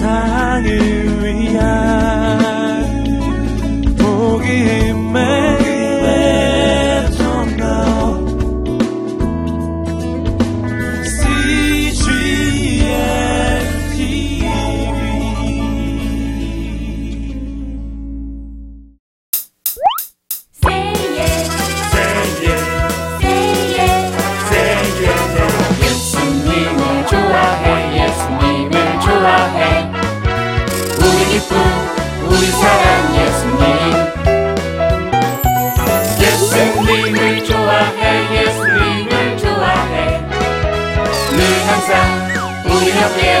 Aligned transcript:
세상을 0.00 1.09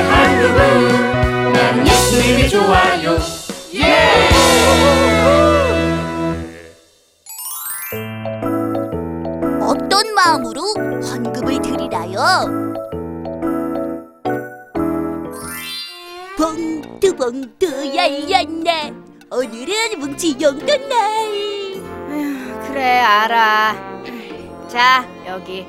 한 0.04 0.40
그분. 0.40 1.52
나는 1.52 1.86
예수님이 1.86 2.48
좋아요. 2.48 3.18
예! 3.74 4.28
어떤 9.60 10.14
마음으로 10.14 10.62
헌금을 11.02 11.60
드리나요? 11.62 12.20
봉투 16.36 17.14
봉투 17.14 17.66
열렸네 17.94 18.92
오늘은 19.30 19.98
뭉치 19.98 20.36
용돈 20.40 20.88
날 20.88 21.00
그래 22.66 22.98
알아. 23.00 23.74
자 24.68 25.04
여기 25.26 25.66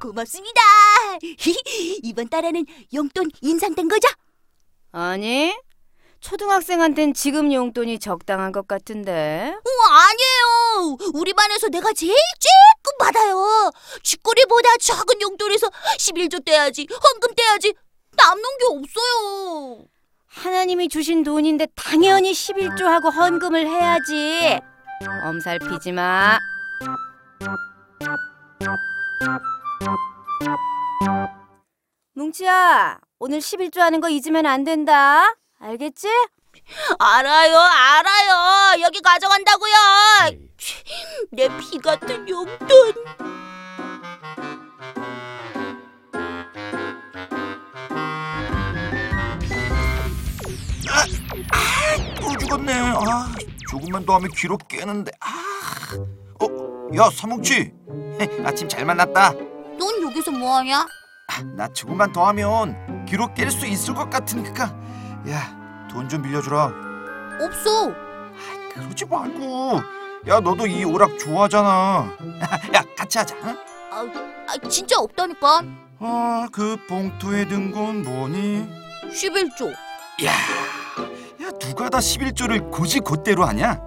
고맙습니다 0.00 0.60
이번 2.02 2.28
달에는 2.28 2.64
용돈 2.94 3.30
인상된 3.40 3.88
거죠? 3.88 4.08
아니 4.92 5.56
초등학생한텐 6.20 7.14
지금 7.14 7.52
용돈이 7.52 7.98
적당한 7.98 8.50
것 8.50 8.66
같은데. 8.66 9.54
어, 9.54 9.70
아니에요 9.92 10.96
우리 11.14 11.32
반에서 11.34 11.68
내가 11.68 11.92
제일 11.92 12.12
쬐끔 12.14 12.98
받아요 12.98 13.70
쥐꼬리보다 14.02 14.68
작은 14.80 15.20
용돈에서 15.20 15.68
11조 15.98 16.44
떼야지 16.44 16.88
헌금 16.90 17.34
떼야지 17.36 17.74
남는 18.16 18.42
게 18.58 18.64
없어요 18.70 19.84
하나님이 20.26 20.88
주신 20.88 21.22
돈인데 21.22 21.68
당연히 21.74 22.32
11조 22.32 22.82
하고 22.84 23.08
헌금을 23.08 23.66
해야지. 23.66 24.60
엄살 25.24 25.58
피지 25.58 25.92
마. 25.92 26.38
뭉치야, 32.14 32.98
오늘 33.18 33.38
11조 33.38 33.78
하는 33.80 34.00
거 34.00 34.08
잊으면 34.08 34.46
안 34.46 34.64
된다. 34.64 35.34
알겠지? 35.58 36.08
알아요, 36.98 37.58
알아요. 37.58 38.80
여기 38.82 39.00
가져간다고요. 39.00 39.74
내 41.32 41.48
피 41.58 41.78
같은 41.78 42.28
용돈. 42.28 42.94
또 52.20 52.36
죽었네. 52.38 52.72
아, 52.72 53.32
조금만 53.70 54.04
더 54.04 54.14
하면 54.16 54.30
귀로 54.36 54.56
깨는데. 54.68 55.12
아, 55.20 56.44
어, 56.44 56.96
야 56.96 57.10
삼뭉치, 57.10 57.72
아침 58.44 58.68
잘 58.68 58.84
만났다. 58.84 59.32
넌 59.78 60.02
여기서 60.02 60.30
뭐하냐? 60.30 60.86
아, 61.28 61.42
나 61.56 61.68
조금만 61.68 62.12
더 62.12 62.26
하면 62.28 63.04
귀로 63.06 63.26
깰수 63.34 63.66
있을 63.68 63.94
것 63.94 64.08
같으니까. 64.10 64.64
야, 65.28 65.86
돈 65.90 66.08
좀 66.08 66.22
빌려주라. 66.22 66.72
없어. 67.40 67.92
그러지 68.74 69.04
말고. 69.06 69.80
야, 70.28 70.40
너도 70.40 70.66
이 70.66 70.84
오락 70.84 71.18
좋아하잖아. 71.18 72.10
야, 72.74 72.82
같이 72.96 73.18
하자. 73.18 73.34
응? 73.44 73.56
아, 73.90 74.04
아, 74.48 74.68
진짜 74.68 74.98
없다니까. 74.98 75.62
아, 75.98 76.48
그 76.52 76.76
봉투에 76.88 77.46
든 77.46 77.72
건 77.72 78.02
뭐니? 78.02 78.68
11조. 79.10 79.70
야, 80.24 80.32
야 81.42 81.50
누가 81.60 81.88
다 81.88 81.98
11조를 81.98 82.70
굳이 82.70 83.00
그대로 83.00 83.44
하냐? 83.46 83.80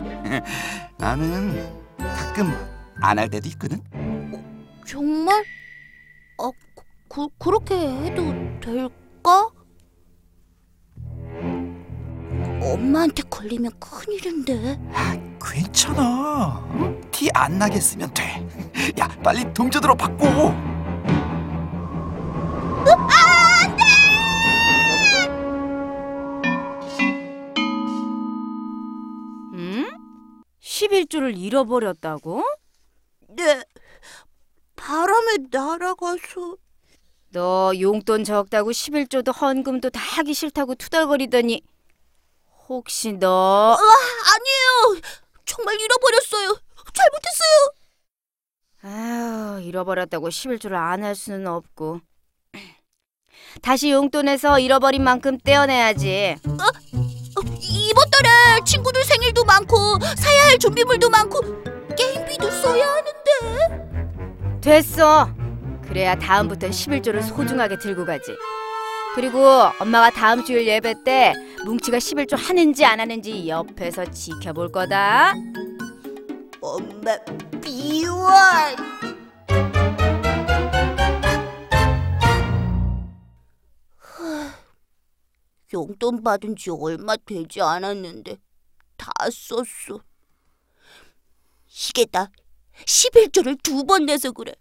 나는 0.97 1.67
가끔 1.99 2.53
안 3.01 3.17
할 3.19 3.29
때도 3.29 3.47
있거든. 3.49 3.81
정말? 4.85 5.43
아, 6.39 6.51
그, 7.09 7.27
그렇게 7.37 7.75
해도 7.75 8.23
될까? 8.61 9.49
엄마한테 12.61 13.23
걸리면 13.29 13.71
큰일인데. 13.79 14.79
아, 14.93 15.17
괜찮아. 15.41 16.65
티 17.11 17.29
안 17.33 17.57
나게 17.57 17.79
쓰면 17.79 18.13
돼. 18.13 18.47
야, 18.99 19.07
빨리 19.23 19.51
동전으로 19.53 19.95
바꿔. 19.95 20.53
응? 29.53 29.85
11조를 30.61 31.37
잃어버렸다고? 31.37 32.43
네. 33.29 33.63
바람에 34.79 35.37
날아가서. 35.51 36.55
너 37.31 37.71
용돈 37.79 38.23
적다고 38.23 38.71
11조도 38.71 39.39
헌금도 39.39 39.89
다 39.91 39.99
하기 39.99 40.33
싫다고 40.33 40.75
투덜거리더니 40.75 41.61
혹시 42.67 43.11
너 43.13 43.73
아니에요. 43.75 45.01
정말 45.45 45.79
잃어버렸어요. 45.79 46.57
잘못했어요. 46.93 47.71
아휴 48.81 49.61
잃어버렸다고 49.61 50.29
11조를 50.29 50.73
안 50.75 51.03
할 51.03 51.13
수는 51.13 51.45
없고 51.47 51.99
다시 53.61 53.91
용돈에서 53.91 54.59
잃어버린 54.59 55.03
만큼 55.03 55.37
떼어내야지 55.37 56.37
어, 56.47 57.41
이번 57.61 58.09
달에 58.09 58.63
친구들 58.65 59.03
생일도 59.03 59.43
많고 59.43 59.75
사야 60.17 60.45
할 60.47 60.57
준비물도 60.57 61.09
많고 61.09 61.41
게임비도 61.95 62.49
써야 62.51 62.87
하는데. 62.87 63.78
됐어 64.61 65.29
그래야 65.87 66.15
다음부턴 66.15 66.69
11조를 66.71 67.21
소중하게 67.23 67.77
들고 67.79 68.05
가지 68.05 68.35
그리고 69.15 69.39
엄마가 69.79 70.11
다음 70.11 70.43
주일 70.43 70.67
예배 70.67 71.03
때 71.03 71.33
뭉치가 71.65 71.97
11조 71.97 72.37
하는지 72.37 72.85
안 72.85 72.99
하는지 72.99 73.47
옆에서 73.47 74.05
지켜볼 74.05 74.71
거다 74.71 75.33
엄마 76.61 77.17
미워. 77.61 78.29
용돈 85.71 86.23
받은 86.23 86.55
지 86.55 86.71
얼마 86.71 87.15
되지 87.15 87.61
않았는데 87.61 88.37
다 88.97 89.11
썼어. 89.31 90.03
시계다. 91.67 92.31
11조를 92.85 93.61
두 93.63 93.83
번 93.85 94.05
내서 94.05 94.31
그래. 94.31 94.53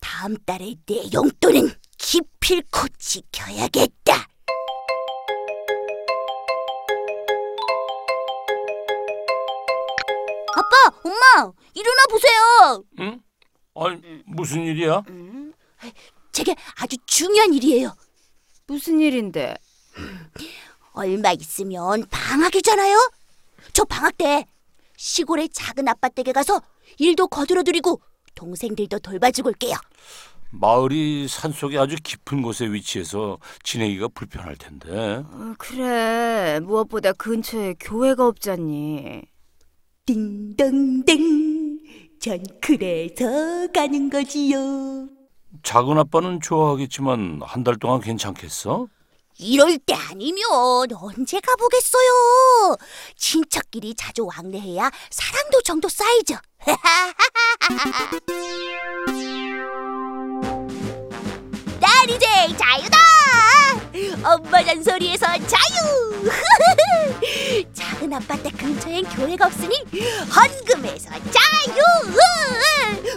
다음 0.00 0.36
달에 0.44 0.74
내 0.86 1.10
용돈은 1.12 1.70
기필코 1.98 2.88
지켜야겠다. 2.98 4.28
아빠, 10.56 10.98
엄마, 11.04 11.52
일어나 11.74 12.02
보세요. 12.10 12.84
응? 13.00 13.22
아니 13.74 14.22
무슨 14.26 14.62
일이야? 14.62 15.02
제게 16.32 16.54
아주 16.76 16.96
중요한 17.06 17.52
일이에요. 17.54 17.94
무슨 18.66 19.00
일인데 19.00 19.56
얼마 20.92 21.32
있으면 21.32 22.06
방학이잖아요. 22.10 23.10
저 23.72 23.84
방학 23.84 24.16
때 24.18 24.46
시골의 25.08 25.48
작은 25.50 25.86
아빠 25.88 26.08
댁에 26.08 26.32
가서 26.32 26.60
일도 26.98 27.28
거들어드리고 27.28 28.00
동생들도 28.34 28.98
돌봐주고 28.98 29.48
올게요. 29.50 29.76
마을이 30.50 31.28
산속에 31.28 31.78
아주 31.78 31.96
깊은 32.02 32.42
곳에 32.42 32.66
위치해서 32.66 33.38
지내기가 33.62 34.08
불편할 34.08 34.56
텐데. 34.56 35.22
어, 35.24 35.54
그래 35.58 36.58
무엇보다 36.62 37.12
근처에 37.12 37.74
교회가 37.78 38.26
없잖니 38.26 39.22
띵동댕. 40.04 41.78
전 42.20 42.42
그래서 42.60 43.68
가는 43.72 44.10
거지요. 44.10 45.08
작은 45.62 45.96
아빠는 45.98 46.40
좋아하겠지만 46.40 47.40
한 47.44 47.62
달 47.62 47.76
동안 47.76 48.00
괜찮겠어? 48.00 48.88
이럴 49.38 49.78
때 49.78 49.94
아니면 49.94 50.42
언제 51.00 51.38
가보겠어요. 51.40 52.76
친척끼리 53.16 53.94
자주 53.94 54.26
왕래해야 54.26 54.90
사랑도 55.10 55.62
정도 55.62 55.88
쌓이죠. 55.88 56.34
난 61.80 62.08
이제 62.10 62.26
자유다. 62.56 62.98
엄마 64.24 64.64
잔소리에서 64.64 65.26
자유. 65.26 66.30
작은 67.72 68.12
아파트 68.12 68.50
근처엔 68.56 69.04
교회가 69.04 69.46
없으니 69.46 69.76
헌금에서 70.34 71.10
자유. 71.10 71.80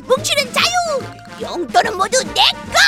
뭉치는 0.03 0.53
자유. 0.53 1.01
용돈은 1.41 1.97
모두 1.97 2.23
내 2.25 2.33
거. 2.33 2.79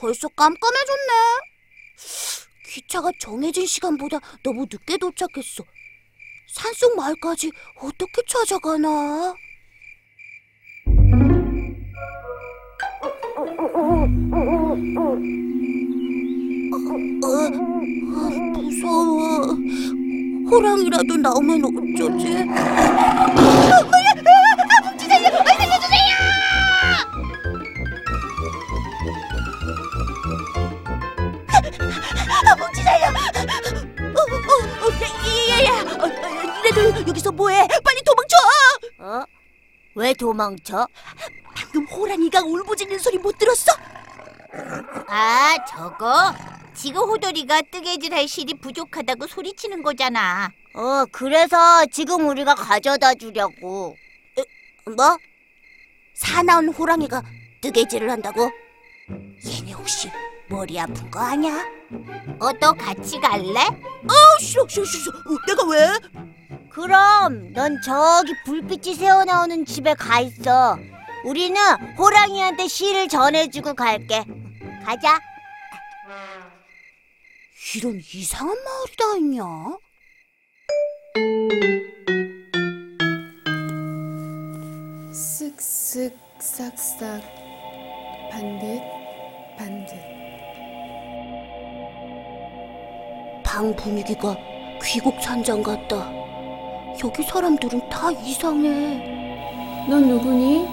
벌써 0.00 0.28
깜깜해졌네. 0.28 1.12
기차가 2.64 3.10
정해진 3.20 3.66
시간보다 3.66 4.18
너무 4.42 4.62
늦게 4.62 4.96
도착했어. 4.96 5.62
산속 6.54 6.96
마을까지 6.96 7.50
어떻게 7.76 8.22
찾아가나? 8.26 9.34
어, 13.36 13.44
어, 13.74 14.06
무서워. 18.54 19.54
호랑이라도 20.50 21.16
나오면 21.18 21.62
어쩌지? 21.64 22.46
왜 40.10 40.14
도망쳐? 40.14 40.88
방금 41.54 41.84
호랑이가 41.86 42.40
울부짖는 42.42 42.98
소리 42.98 43.16
못 43.18 43.38
들었어? 43.38 43.72
아, 45.06 45.56
저거? 45.68 46.34
지금 46.74 47.02
호돌이가 47.02 47.62
뜨개질 47.70 48.12
할 48.12 48.26
실이 48.26 48.54
부족하다고 48.54 49.28
소리치는 49.28 49.84
거잖아. 49.84 50.50
어, 50.74 51.04
그래서 51.12 51.86
지금 51.92 52.26
우리가 52.28 52.56
가져다 52.56 53.14
주려고. 53.14 53.96
뭐? 54.96 55.16
사나운 56.14 56.68
호랑이가 56.70 57.22
뜨개질을 57.60 58.10
한다고? 58.10 58.50
얘네 59.46 59.72
혹시 59.72 60.10
머리 60.48 60.80
아픈 60.80 61.08
거 61.08 61.20
아니야? 61.20 61.64
어, 62.40 62.52
너 62.60 62.72
같이 62.72 63.20
갈래? 63.20 63.60
어, 63.60 64.38
싫어, 64.40 64.66
싫어, 64.66 64.84
싫어. 64.84 65.12
어, 65.18 65.38
내가 65.46 65.64
왜? 65.68 65.88
그럼 66.68 67.00
넌 67.52 67.80
저기 67.82 68.34
불빛이 68.44 68.94
새어나오는 68.94 69.64
집에 69.64 69.94
가 69.94 70.20
있어. 70.20 70.76
우리는 71.24 71.60
호랑이한테 71.96 72.66
시를 72.68 73.08
전해주고 73.08 73.74
갈게. 73.74 74.24
가자. 74.84 75.18
이런 77.76 78.00
이상한 78.14 78.56
마을이 78.64 78.96
다 78.96 79.16
있냐? 79.18 79.44
쓱쓱 85.12 86.14
싹싹 86.40 87.22
반듯 88.32 88.80
반듯 89.58 89.94
방 93.44 93.76
분위기가 93.76 94.36
귀국 94.82 95.20
산장 95.22 95.62
같다. 95.62 96.19
여기 97.02 97.22
사람들은 97.22 97.88
다 97.88 98.10
이상해. 98.10 99.86
넌 99.88 100.06
누구니? 100.08 100.68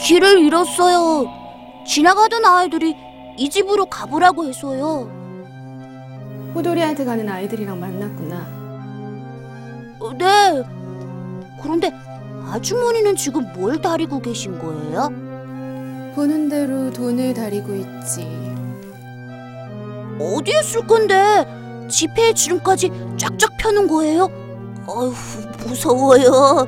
길을 0.00 0.40
잃었어요. 0.40 1.30
지나가던 1.86 2.44
아이들이 2.44 2.94
이 3.36 3.48
집으로 3.48 3.86
가보라고 3.86 4.46
해서요. 4.46 5.08
호돌이한테 6.54 7.04
가는 7.06 7.26
아이들이랑 7.28 7.80
만났구나 7.80 8.46
어, 10.00 10.12
네. 10.12 10.62
그런데 11.62 11.90
아주머니는 12.50 13.16
지금 13.16 13.50
뭘 13.54 13.80
다리고 13.80 14.20
계신 14.20 14.58
거예요? 14.58 15.08
보는 16.14 16.50
대로 16.50 16.90
돈을 16.92 17.32
다리고 17.32 17.74
있지 17.74 18.26
어디에 20.20 20.62
쓸 20.62 20.86
건데? 20.86 21.46
지폐에 21.88 22.34
주름까지 22.34 22.90
쫙쫙 23.16 23.56
펴는 23.56 23.88
거예요? 23.88 24.41
어휴, 24.86 25.12
무서워요. 25.66 26.66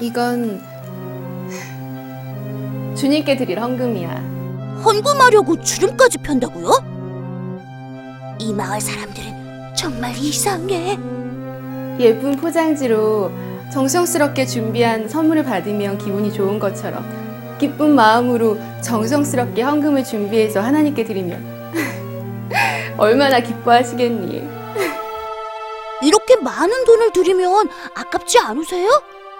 이건 0.00 0.60
주님께 2.96 3.36
드릴 3.36 3.60
헌금이야 3.60 4.10
헌금하려고 4.84 5.60
주름까지 5.60 6.18
편다고요? 6.18 6.70
이 8.40 8.52
마을 8.52 8.80
사람들은 8.80 9.74
정말 9.76 10.16
이상해. 10.16 10.98
예쁜 12.00 12.36
포장지로 12.36 13.30
정성스럽게 13.72 14.46
준비한 14.46 15.08
선물을 15.08 15.44
받으면 15.44 15.98
기분이 15.98 16.32
좋은 16.32 16.58
것처럼 16.58 17.04
기쁜 17.58 17.94
마음으로 17.94 18.56
정성스럽게 18.80 19.62
헌금을 19.62 20.04
준비해서 20.04 20.60
하나님께 20.60 21.04
드리면 21.04 21.44
얼마나 22.98 23.40
기뻐하시겠니? 23.40 24.57
이렇게 26.02 26.36
많은 26.36 26.84
돈을 26.84 27.12
들이면 27.12 27.68
아깝지 27.94 28.38
않으세요? 28.38 28.88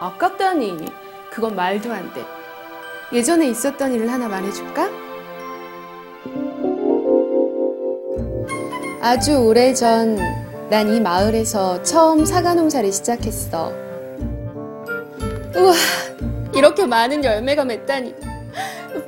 아깝다니 0.01 0.77
그건 1.31 1.55
말도 1.55 1.93
안 1.93 2.13
돼. 2.15 2.25
예전에 3.13 3.49
있었던 3.49 3.93
일을 3.93 4.11
하나 4.13 4.29
말해줄까? 4.29 4.89
아주 9.01 9.37
오래전 9.39 10.17
난 10.69 10.89
이 10.89 11.01
마을에서 11.01 11.83
처음 11.83 12.25
사과 12.27 12.53
농사를 12.55 12.93
시작했어. 12.93 13.73
우와 15.57 15.73
이렇게 16.55 16.85
많은 16.87 17.25
열매가 17.25 17.65
맺다니 17.65 18.15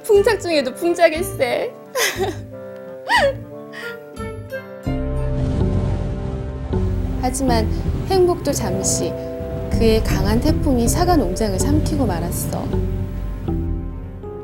풍작 0.05 0.41
중에도 0.41 0.73
풍작일세. 0.75 1.75
하지만 7.23 7.69
행복도 8.09 8.53
잠시 8.53 9.13
그의 9.73 10.03
강한 10.03 10.41
태풍이 10.41 10.89
사과 10.89 11.17
농장을 11.17 11.59
삼키고 11.59 12.07
말았어. 12.07 12.65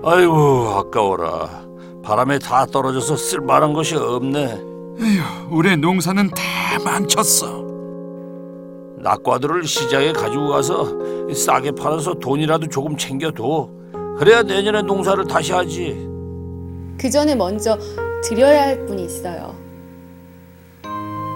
아이고 0.05 0.35
아까워라. 0.69 1.67
바람에 2.03 2.39
다 2.39 2.65
떨어져서 2.67 3.17
쓸만한 3.17 3.73
것이 3.73 3.97
없네. 3.97 4.61
우리 5.51 5.77
농사는 5.77 6.31
다 6.31 6.43
망쳤어. 6.85 7.65
낙과들을 8.99 9.65
시장에 9.65 10.13
가지고 10.13 10.49
가서 10.49 10.87
싸게 11.35 11.73
팔아서 11.73 12.15
돈이라도 12.15 12.69
조금 12.69 12.97
챙겨둬. 12.97 13.69
그래야 14.19 14.43
내년에 14.43 14.83
농사를 14.83 15.27
다시 15.27 15.53
하지. 15.53 16.09
그 16.99 17.11
전에 17.11 17.35
먼저 17.35 17.77
드려야 18.23 18.63
할 18.63 18.87
분이 18.87 19.05
있어요. 19.05 19.55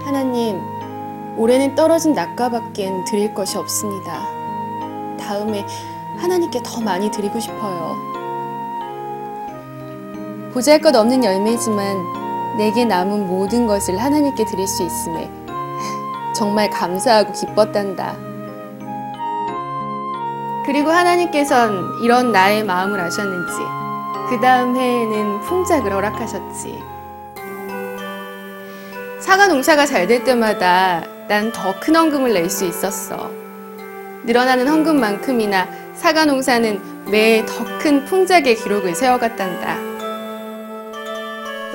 하나님, 0.04 0.56
올해는 1.36 1.74
떨어진 1.74 2.12
낙과밖엔 2.12 3.04
드릴 3.04 3.34
것이 3.34 3.56
없습니다. 3.56 4.20
다음에 5.18 5.64
하나님께 6.18 6.60
더 6.64 6.80
많이 6.80 7.10
드리고 7.10 7.38
싶어요. 7.40 7.96
보잘 10.52 10.80
것 10.80 10.94
없는 10.94 11.24
열매지만 11.24 12.56
내게 12.58 12.84
남은 12.84 13.26
모든 13.28 13.66
것을 13.66 13.96
하나님께 13.96 14.44
드릴 14.44 14.66
수 14.66 14.82
있음에 14.82 15.30
정말 16.34 16.68
감사하고 16.70 17.32
기뻤단다. 17.32 18.16
그리고 20.66 20.90
하나님께선 20.90 22.02
이런 22.02 22.32
나의 22.32 22.64
마음을 22.64 23.00
아셨는지 23.00 23.52
그 24.28 24.40
다음 24.40 24.76
해에는 24.76 25.40
풍작을 25.40 25.92
허락하셨지. 25.92 26.78
사과 29.20 29.46
농사가 29.46 29.86
잘 29.86 30.06
될 30.06 30.24
때마다 30.24 31.02
난 31.30 31.52
더 31.52 31.78
큰 31.78 31.94
헌금을 31.94 32.32
낼 32.34 32.50
수 32.50 32.64
있었어. 32.64 33.30
늘어나는 34.24 34.66
헌금만큼이나 34.66 35.68
사과 35.94 36.24
농사는 36.24 37.04
매해 37.08 37.46
더 37.46 37.64
큰 37.78 38.04
풍작의 38.04 38.56
기록을 38.56 38.96
세워갔단다. 38.96 39.76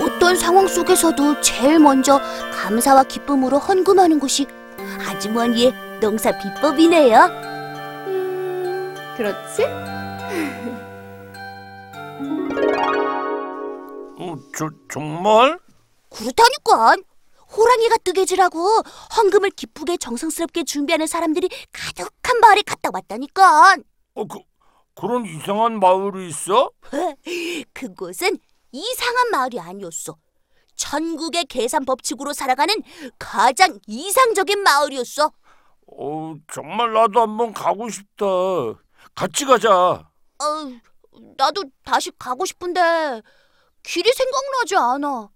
어떤 0.03 0.35
상황 0.35 0.67
속에서도 0.67 1.39
제일 1.39 1.79
먼저 1.79 2.19
감사와 2.51 3.03
기쁨으로 3.03 3.57
헌금하는 3.59 4.19
것이 4.19 4.45
아주머니의 5.07 5.73
농사 6.01 6.37
비법이네요. 6.37 7.17
음, 8.07 8.93
그렇지? 9.15 9.63
어, 14.19 14.35
저 14.57 14.69
정말? 14.91 15.57
그렇다니까. 16.09 16.97
호랑이가 17.55 17.97
뜨개질하고 17.97 18.59
헌금을 19.17 19.51
기쁘게 19.51 19.97
정성스럽게 19.97 20.63
준비하는 20.63 21.07
사람들이 21.07 21.49
가득한 21.71 22.39
마을에 22.41 22.61
갔다 22.63 22.89
왔다니까. 22.93 23.77
어, 24.15 24.25
그 24.25 24.39
그런 24.93 25.25
이상한 25.25 25.79
마을이 25.79 26.29
있어? 26.29 26.71
그곳은 27.73 28.37
이상한 28.71 29.29
마을이 29.31 29.59
아니었어. 29.59 30.15
전국의 30.75 31.45
계산 31.45 31.85
법칙으로 31.85 32.33
살아가는 32.33 32.75
가장 33.17 33.79
이상적인 33.87 34.61
마을이었어. 34.61 35.31
어, 35.87 36.35
정말 36.51 36.93
나도 36.93 37.21
한번 37.21 37.53
가고 37.53 37.89
싶다. 37.89 38.25
같이 39.13 39.45
가자. 39.45 39.69
어, 39.69 40.43
나도 41.37 41.63
다시 41.83 42.11
가고 42.17 42.45
싶은데 42.45 43.21
길이 43.83 44.11
생각나지 44.11 44.75
않아. 44.75 45.29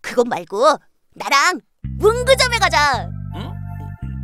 그것 0.00 0.26
말고 0.26 0.64
나랑 1.18 1.60
문구점에 1.98 2.58
가자. 2.58 3.08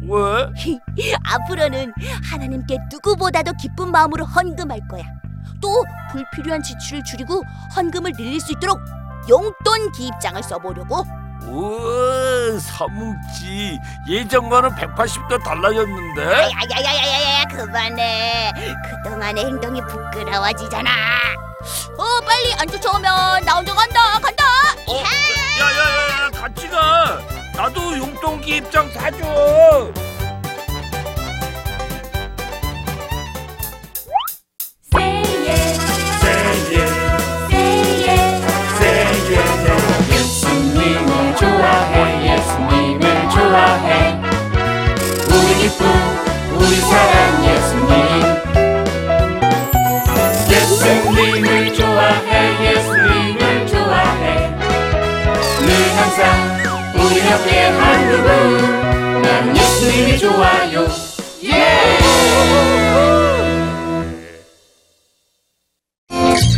왜? 0.07 0.79
앞으로는 1.25 1.93
하나님께 2.31 2.77
누구보다도 2.91 3.53
기쁜 3.55 3.91
마음으로 3.91 4.25
헌금할 4.27 4.81
거야. 4.89 5.03
또 5.63 5.83
불필요한 6.13 6.63
지출을 6.63 7.03
줄이고 7.05 7.43
헌금을 7.75 8.13
늘릴 8.13 8.39
수 8.41 8.53
있도록 8.53 8.79
용돈 9.29 9.91
기입장을 9.93 10.43
써보려고. 10.43 11.05
우와, 11.47 12.59
사뭉치. 12.59 13.79
예전과는 14.09 14.71
180도 14.71 15.43
달라졌는데? 15.43 16.23
야야야야야야 16.23 17.45
그만해. 17.47 18.53
그동안의 18.85 19.45
행동이 19.47 19.81
부끄러워지잖아. 19.83 20.91
어 21.99 22.21
빨리 22.27 22.53
안 22.59 22.69
쫓아오면 22.69 23.45
나 23.45 23.55
혼자 23.55 23.73
간다 23.75 24.19
간다. 24.21 24.45
어, 24.87 24.95
야야 24.97 26.04
가. 26.75 27.21
나도 27.57 27.97
용돈기 27.97 28.57
입장 28.57 28.91
사줘. 28.91 29.93
예수님을 40.11 41.37
좋아해. 41.37 42.33
예수님을 42.37 43.31
좋아해. 43.31 44.21
우리 45.29 45.55
기쁨 45.63 45.87
우리 46.57 46.77
사랑 46.81 47.14
우리 57.65 57.71
옆에 57.71 57.71
한 57.71 58.11
그분 58.11 59.23
난 59.23 59.57
예수님이 59.57 60.19
좋아요 60.19 60.87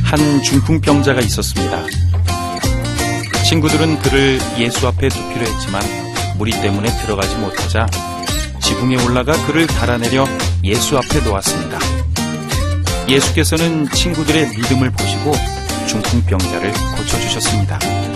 한 0.04 0.42
중풍병자가 0.42 1.20
있었습니다. 1.20 1.82
친구들은 3.44 3.98
그를 4.00 4.38
예수 4.58 4.86
앞에 4.86 5.08
두기로 5.08 5.46
했지만 5.46 5.82
무리 6.38 6.52
때문에 6.52 6.88
들어가지 7.02 7.34
못하자 7.36 7.86
지붕에 8.62 9.04
올라가 9.04 9.32
그를 9.46 9.66
달아내려 9.66 10.26
예수 10.64 10.96
앞에 10.96 11.20
놓았습니다. 11.20 11.78
예수께서는 13.08 13.88
친구들의 13.90 14.48
믿음을 14.50 14.90
보시고 14.90 15.32
중풍병자를 15.88 16.72
고쳐주셨습니다. 16.96 18.15